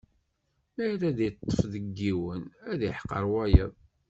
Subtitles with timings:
[0.73, 3.73] Mi ara ad iṭṭef deg yiwen, ad iḥqer wayeḍ.